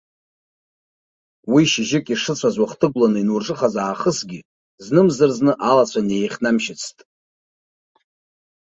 [1.51, 4.39] Уи шьыжьык ишыцәаз уахҭыгәланы ианурҿыхаз аахысгьы
[4.85, 6.97] знымзар-зны алацәа неихьнамшьыцт.